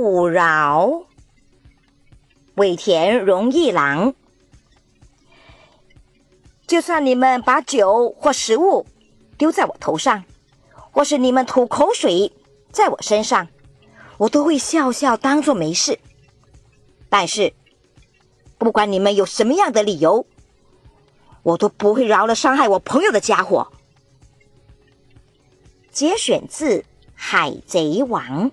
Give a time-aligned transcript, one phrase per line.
[0.00, 1.02] 不饶。
[2.54, 4.14] 尾田荣一郎，
[6.68, 8.86] 就算你们把酒或食物
[9.36, 10.22] 丢在我头上，
[10.92, 12.32] 或是你们吐口水
[12.70, 13.48] 在我身上，
[14.18, 15.98] 我都会笑笑当做没事。
[17.08, 17.52] 但是，
[18.56, 20.26] 不管你们有什么样的理由，
[21.42, 23.72] 我都不会饶了伤害我朋友的家伙。
[25.90, 26.78] 节选自
[27.16, 28.50] 《海贼王》。